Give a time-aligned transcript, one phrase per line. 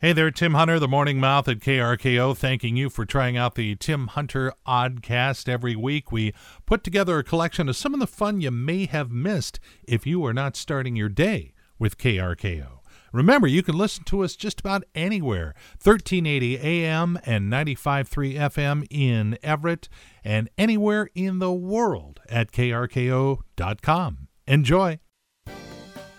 [0.00, 3.74] Hey there, Tim Hunter, the Morning Mouth at KRKO, thanking you for trying out the
[3.74, 6.12] Tim Hunter Oddcast every week.
[6.12, 6.32] We
[6.66, 10.24] put together a collection of some of the fun you may have missed if you
[10.24, 12.78] are not starting your day with KRKO.
[13.12, 19.36] Remember, you can listen to us just about anywhere 1380 AM and 95.3 FM in
[19.42, 19.88] Everett
[20.22, 24.28] and anywhere in the world at krko.com.
[24.46, 25.00] Enjoy.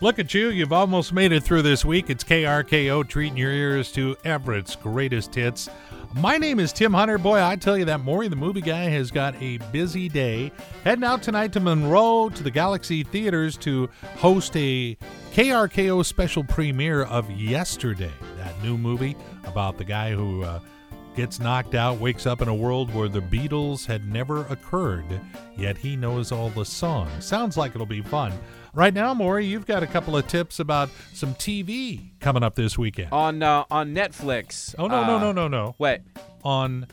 [0.02, 2.10] Look at you, you've almost made it through this week.
[2.10, 5.70] It's KRKO treating your ears to Everett's greatest hits.
[6.14, 7.18] My name is Tim Hunter.
[7.18, 10.54] Boy, I tell you that Maury the movie guy has got a busy day.
[10.86, 14.98] Heading out tonight to Monroe to the Galaxy Theaters to host a
[15.34, 20.62] KRKO special premiere of Yesterday, that new movie about the guy who uh,
[21.20, 25.20] gets knocked out, wakes up in a world where the Beatles had never occurred,
[25.58, 27.26] yet he knows all the songs.
[27.26, 28.32] Sounds like it'll be fun.
[28.74, 32.78] Right now, Maury, you've got a couple of tips about some TV coming up this
[32.78, 33.12] weekend.
[33.12, 34.74] on uh, on Netflix.
[34.78, 35.76] Oh, no, uh, no, no, no, no.
[35.78, 36.04] What?
[36.46, 36.88] On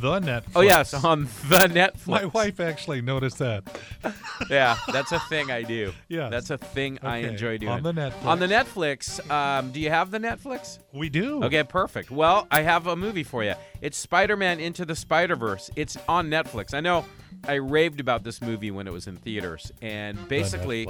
[0.00, 0.44] the Netflix.
[0.56, 2.06] Oh yes, on the Netflix.
[2.06, 3.64] My wife actually noticed that.
[4.48, 5.92] Yeah, that's a thing I do.
[6.08, 7.72] Yeah, that's a thing I enjoy doing.
[7.72, 8.24] on the Netflix.
[8.24, 9.30] On the Netflix.
[9.30, 10.78] Um, do you have the Netflix?
[10.92, 11.42] We do.
[11.42, 12.10] Okay, perfect.
[12.12, 13.54] Well, I have a movie for you.
[13.82, 15.70] It's Spider-Man Into the Spider-Verse.
[15.74, 16.72] It's on Netflix.
[16.72, 17.04] I know
[17.48, 20.88] I raved about this movie when it was in theaters, and basically,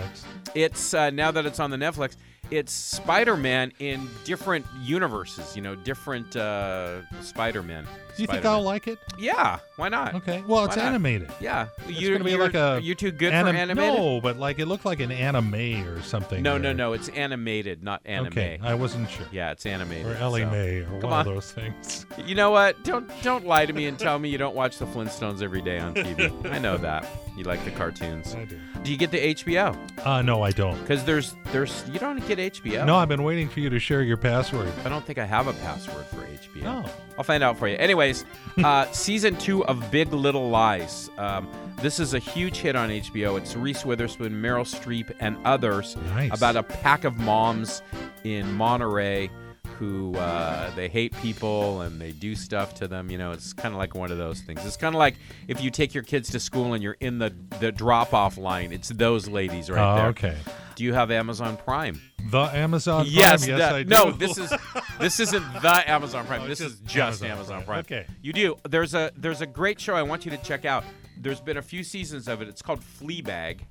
[0.55, 2.17] it's uh, now that it's on the Netflix,
[2.51, 5.57] it's Spider-Man in different universes.
[5.57, 7.85] You know, different uh, Spider-Man.
[7.85, 7.89] Do
[8.23, 8.53] you think Spider-Man.
[8.53, 8.98] I'll like it?
[9.19, 10.15] Yeah, why not?
[10.15, 10.45] Okay.
[10.47, 10.89] Well, it's Why not?
[10.91, 11.29] animated.
[11.41, 13.99] Yeah, It's you, gonna be you're, like a you're too good anim- for animated.
[13.99, 15.55] No, but like it looked like an anime
[15.89, 16.41] or something.
[16.41, 16.93] no, no, or- no.
[16.93, 18.29] It's animated, not anime.
[18.29, 19.27] Okay, I wasn't sure.
[19.33, 20.07] Yeah, it's animated.
[20.07, 22.07] Or Ellie so- Mae or one of those things.
[22.29, 22.83] You know what?
[22.85, 25.79] Don't don't lie to me and tell me you don't watch the Flintstones every day
[25.79, 26.31] on TV.
[26.53, 28.35] I know that you like the cartoons.
[28.35, 28.59] I do.
[28.83, 29.77] Do you get the HBO?
[30.07, 30.79] Uh, no, I don't.
[30.81, 32.85] Because there's there's you don't get HBO.
[32.87, 34.69] No, I've been waiting for you to share your password.
[34.85, 36.63] I don't think I have a password for HBO.
[36.65, 36.85] No.
[37.17, 37.77] I'll find out for you.
[37.77, 38.25] Anyways,
[38.65, 41.11] uh, season two of Big Little Lies.
[41.19, 41.49] Um,
[41.81, 43.39] this is a huge hit on HBO.
[43.39, 46.37] It's Reese Witherspoon, Meryl Streep, and others Nice.
[46.37, 47.83] about a pack of moms
[48.25, 49.31] in Monterey
[49.79, 53.11] who uh, they hate people and they do stuff to them.
[53.13, 54.65] You know, it's kind of like one of those things.
[54.67, 55.15] It's kind of like
[55.47, 58.73] if you take your kids to school and you're in the the drop off line.
[58.73, 60.07] It's those ladies right Oh, there.
[60.09, 60.37] okay.
[60.79, 62.01] Do you have Amazon Prime?
[62.31, 63.13] The Amazon Prime.
[63.13, 63.89] Yes, yes, that- I do.
[63.89, 64.13] no.
[64.13, 64.53] This is
[65.01, 66.43] this isn't the Amazon Prime.
[66.43, 67.85] Oh, this it's is just just Amazon Amazon, Prime.
[67.85, 68.01] Prime.
[68.03, 68.07] Okay.
[68.23, 68.57] You do.
[68.69, 70.85] There's a there's a great show I want you to check out.
[71.21, 72.49] There's been a few seasons of it.
[72.49, 73.63] It's called Fleabag,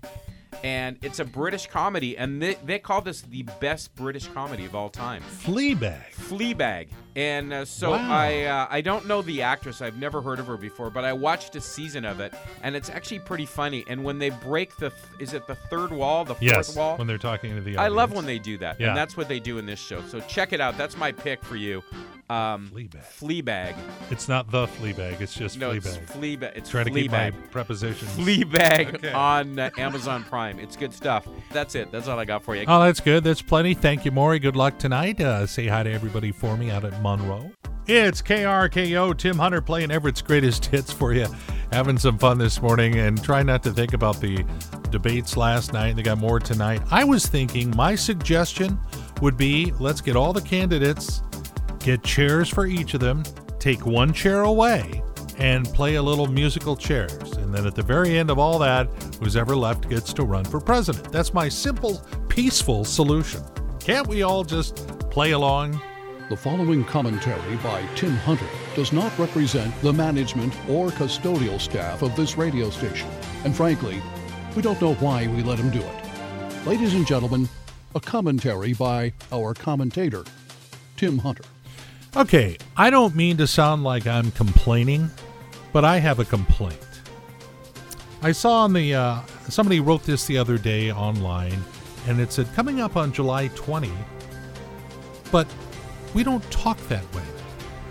[0.66, 4.76] and it's a British comedy, and they, they call this the best British comedy of
[4.76, 5.24] all time.
[5.46, 6.14] Fleabag.
[6.14, 8.08] Fleabag, and uh, so Wow.
[8.10, 9.82] I uh, I don't know the actress.
[9.82, 12.34] I've never heard of her before, but I watched a season of it,
[12.64, 13.84] and it's actually pretty funny.
[13.90, 16.96] And when they break the th- is it the third wall, the fourth Yes, wall?
[16.98, 18.90] when they're talking to the I love when they do that, Yeah.
[18.90, 20.02] and that's what they do in this show.
[20.08, 20.78] So check it out.
[20.78, 21.84] That's my pick for you.
[22.30, 23.06] Um, Fleabag.
[23.20, 23.76] Fleabag.
[24.12, 25.22] It's not the Fleabag.
[25.22, 25.76] It's just No, Fleabag.
[25.78, 26.52] it's Fleabag.
[26.58, 27.52] It's Trying to keep my Fleabag.
[27.52, 28.12] prepositions.
[28.12, 29.14] Fleabag Okay.
[29.14, 30.60] on uh, Amazon Prime.
[30.60, 31.26] It's good stuff.
[31.54, 31.90] That's it.
[31.92, 32.66] That's all I got for you.
[32.68, 33.24] Oh, that's good.
[33.24, 33.74] That's plenty.
[33.74, 34.40] Thank you, Maury.
[34.40, 35.22] Good luck tonight.
[35.22, 37.50] Uh, say hi to everybody for me out at Monroe.
[37.88, 39.18] It's KRKO.
[39.18, 41.26] Tim Hunter playing Everett's greatest hits for you.
[41.72, 44.46] Having some fun this morning and try not to think about the
[44.90, 45.96] debates last night.
[45.96, 46.82] They got more tonight.
[46.92, 48.78] I was thinking my suggestion
[49.22, 51.22] would be let's get all the candidates,
[51.80, 53.24] get chairs for each of them,
[53.58, 55.02] take one chair away,
[55.38, 57.38] and play a little musical chairs.
[57.38, 58.90] And then at the very end of all that,
[59.22, 61.10] who's ever left gets to run for president.
[61.14, 63.42] That's my simple, peaceful solution.
[63.80, 64.76] Can't we all just
[65.10, 65.82] play along?
[66.30, 72.18] The following commentary by Tim Hunter does not represent the management or custodial staff of
[72.18, 73.10] this radio station,
[73.46, 74.02] and frankly,
[74.54, 76.66] we don't know why we let him do it.
[76.66, 77.48] Ladies and gentlemen,
[77.96, 80.26] a commentary by our commentator,
[80.98, 81.46] Tim Hunter.
[82.18, 85.10] Okay, I don't mean to sound like I'm complaining,
[85.72, 86.78] but I have a complaint.
[88.22, 91.64] I saw on the uh, somebody wrote this the other day online,
[92.06, 93.90] and it said coming up on July 20.
[95.32, 95.48] But
[96.14, 97.24] we don't talk that way.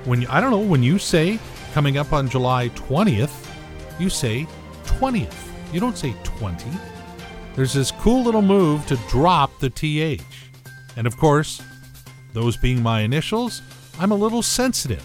[0.05, 1.39] When I don't know when you say
[1.73, 3.47] coming up on July 20th,
[3.99, 4.47] you say
[4.85, 5.35] 20th.
[5.73, 6.65] You don't say 20.
[7.55, 10.23] There's this cool little move to drop the th,
[10.97, 11.63] and of course,
[12.33, 13.63] those being my initials,
[13.99, 15.05] I'm a little sensitive.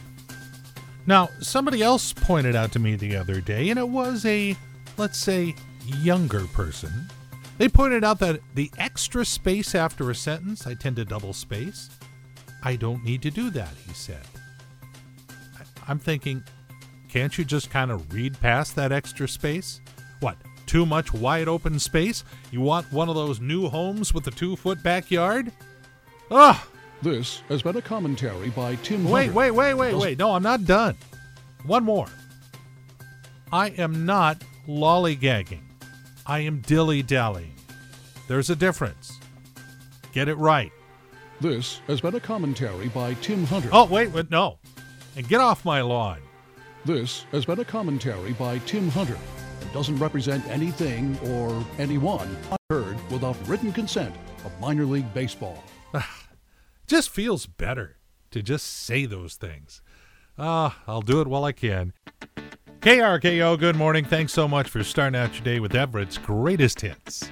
[1.07, 4.55] Now, somebody else pointed out to me the other day, and it was a,
[4.97, 5.55] let's say,
[5.85, 7.09] younger person.
[7.57, 11.89] They pointed out that the extra space after a sentence, I tend to double space.
[12.63, 14.21] I don't need to do that, he said.
[15.87, 16.43] I'm thinking,
[17.09, 19.81] can't you just kind of read past that extra space?
[20.19, 20.37] What,
[20.67, 22.23] too much wide open space?
[22.51, 25.51] You want one of those new homes with a two foot backyard?
[26.29, 26.55] Ugh,
[27.01, 29.33] This has been a commentary by Tim Wait, Hunter.
[29.33, 30.17] wait, wait, wait, wait.
[30.19, 30.95] No, I'm not done.
[31.65, 32.07] One more.
[33.51, 35.61] I am not lollygagging.
[36.25, 37.55] I am dilly dallying.
[38.27, 39.19] There's a difference.
[40.13, 40.71] Get it right.
[41.41, 43.69] This has been a commentary by Tim Hunter.
[43.71, 44.59] Oh, wait, wait, no.
[45.15, 46.19] And get off my lawn.
[46.85, 49.17] This has been a commentary by Tim Hunter.
[49.59, 52.37] It doesn't represent anything or anyone
[52.69, 54.15] heard without written consent
[54.45, 55.63] of minor league baseball.
[56.87, 57.97] Just feels better
[58.29, 59.81] to just say those things.
[60.37, 61.93] Ah, I'll do it while I can.
[62.81, 64.05] KRKO, good morning.
[64.05, 67.31] Thanks so much for starting out your day with Everett's greatest hits.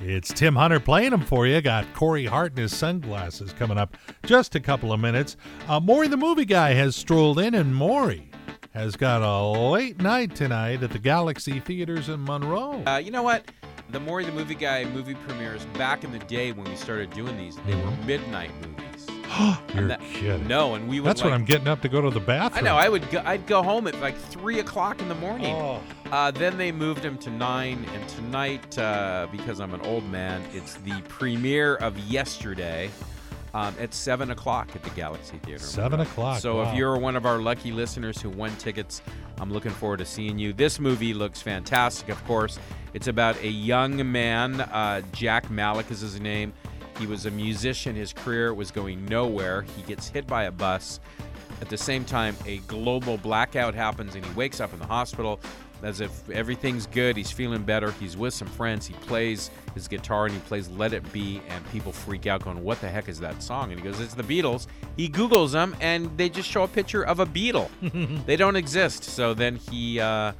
[0.00, 1.60] It's Tim Hunter playing them for you.
[1.60, 5.36] Got Corey Hart in his sunglasses coming up just a couple of minutes.
[5.66, 8.30] Uh, Maury the movie guy has strolled in, and Maury
[8.74, 12.82] has got a late night tonight at the Galaxy Theaters in Monroe.
[12.86, 13.50] Uh, you know what?
[13.90, 17.36] The Maury the Movie Guy movie premieres back in the day when we started doing
[17.36, 18.87] these, they were midnight movies.
[19.74, 20.46] You're that- kidding.
[20.46, 21.08] No, and we would.
[21.08, 22.64] That's like, when I'm getting up to go to the bathroom.
[22.64, 22.76] I know.
[22.76, 23.08] I would.
[23.10, 25.54] Go, I'd go home at like three o'clock in the morning.
[25.54, 25.82] Oh.
[26.10, 30.42] Uh, then they moved him to nine, and tonight, uh, because I'm an old man,
[30.54, 32.90] it's the premiere of yesterday
[33.54, 35.62] um, at seven o'clock at the Galaxy Theater.
[35.62, 36.40] Seven o'clock.
[36.40, 36.70] So wow.
[36.70, 39.02] if you're one of our lucky listeners who won tickets,
[39.38, 40.52] I'm looking forward to seeing you.
[40.52, 42.58] This movie looks fantastic, of course.
[42.94, 46.52] It's about a young man, uh, Jack Malik is his name.
[46.98, 47.94] He was a musician.
[47.94, 49.62] His career was going nowhere.
[49.76, 51.00] He gets hit by a bus.
[51.60, 55.40] At the same time, a global blackout happens and he wakes up in the hospital
[55.82, 57.16] as if everything's good.
[57.16, 57.92] He's feeling better.
[57.92, 58.86] He's with some friends.
[58.86, 62.62] He plays his guitar and he plays Let It Be, and people freak out, going,
[62.62, 63.70] What the heck is that song?
[63.70, 64.66] And he goes, It's the Beatles.
[64.96, 67.70] He Googles them and they just show a picture of a beetle.
[68.26, 69.04] they don't exist.
[69.04, 70.32] So then he uh,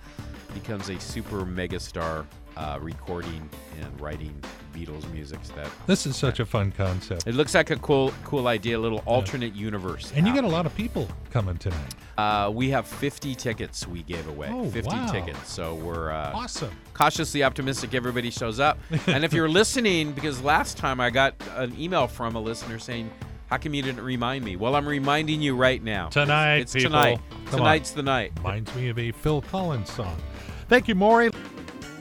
[0.55, 2.27] becomes a super megastar
[2.57, 3.49] uh, recording
[3.81, 4.35] and writing
[4.79, 5.41] Beatles music.
[5.57, 7.27] That This is such a fun concept.
[7.27, 10.13] it looks like a cool, cool idea, a little alternate universe.
[10.15, 11.95] And you got a lot of people coming tonight.
[12.17, 14.49] Uh, we have 50 tickets we gave away.
[14.53, 15.07] Oh, 50 wow.
[15.11, 15.51] tickets.
[15.53, 16.71] So we're uh, Awesome.
[16.95, 18.79] cautiously optimistic everybody shows up.
[19.07, 23.11] and if you're listening, because last time I got an email from a listener saying,
[23.47, 24.57] how come you didn't remind me?
[24.57, 26.09] Well, I'm reminding you right now.
[26.09, 26.91] Tonight, It's people.
[26.91, 27.21] tonight.
[27.47, 27.59] Come on.
[27.59, 28.33] Tonight's the night.
[28.39, 30.17] Reminds me of a Phil Collins song.
[30.69, 31.31] Thank you, Maury.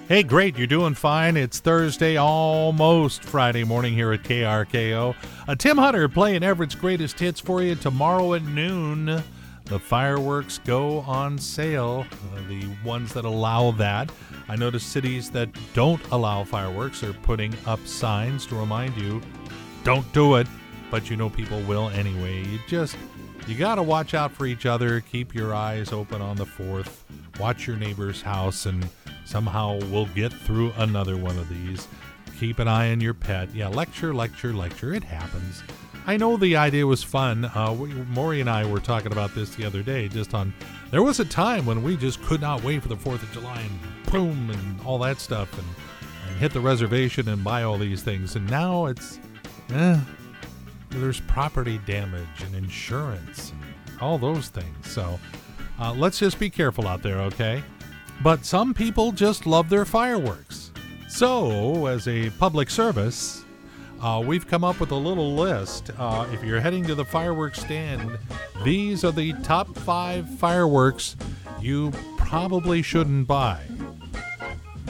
[0.07, 0.57] Hey, great.
[0.57, 1.35] You're doing fine.
[1.35, 5.13] It's Thursday, almost Friday morning here at KRKO.
[5.45, 9.21] Uh, Tim Hunter playing Everett's greatest hits for you tomorrow at noon.
[9.65, 14.09] The fireworks go on sale, uh, the ones that allow that.
[14.47, 19.21] I notice cities that don't allow fireworks are putting up signs to remind you
[19.83, 20.47] don't do it,
[20.89, 22.45] but you know people will anyway.
[22.45, 22.95] You just
[23.45, 27.01] you got to watch out for each other, keep your eyes open on the 4th,
[27.41, 28.87] watch your neighbor's house and
[29.27, 31.87] somehow we'll get through another one of these.
[32.39, 33.53] Keep an eye on your pet.
[33.53, 34.93] Yeah, lecture, lecture, lecture.
[34.93, 35.63] It happens.
[36.05, 37.45] I know the idea was fun.
[37.45, 40.07] Uh, we, Maury and I were talking about this the other day.
[40.07, 40.53] Just on,
[40.89, 43.59] there was a time when we just could not wait for the Fourth of July
[43.59, 45.67] and boom and all that stuff, and,
[46.29, 48.37] and hit the reservation and buy all these things.
[48.37, 49.19] And now it's,
[49.73, 49.99] eh,
[50.91, 54.89] there's property damage and insurance and all those things.
[54.89, 55.19] So
[55.79, 57.61] uh, let's just be careful out there, okay?
[58.21, 60.71] But some people just love their fireworks.
[61.07, 63.43] So, as a public service,
[64.01, 65.91] uh, we've come up with a little list.
[65.97, 68.17] Uh, if you're heading to the fireworks stand,
[68.63, 71.15] these are the top five fireworks
[71.61, 73.61] you probably shouldn't buy.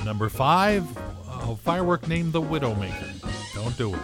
[0.03, 0.85] Number five,
[1.27, 3.53] a firework named the Widowmaker.
[3.53, 4.01] Don't do it.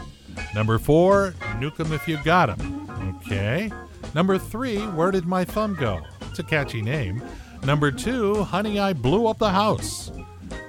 [0.53, 3.17] Number four, nuke 'em if you got 'em.
[3.25, 3.71] Okay.
[4.13, 6.01] Number three, where did my thumb go?
[6.29, 7.21] It's a catchy name.
[7.65, 10.11] Number two, honey, I blew up the house.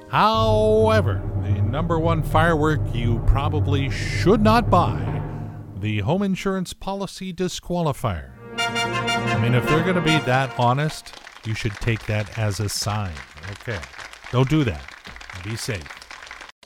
[0.08, 5.22] However, the number one firework you probably should not buy
[5.80, 8.30] the home insurance policy disqualifier.
[8.58, 12.68] I mean, if they're going to be that honest, you should take that as a
[12.68, 13.12] sign.
[13.60, 13.80] Okay.
[14.30, 14.82] Don't do that.
[15.42, 15.82] Be safe.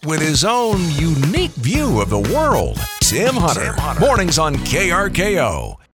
[0.06, 2.78] with his own unique view of the world.
[3.00, 3.74] Tim Hunter.
[3.98, 5.78] Mornings on KRKO.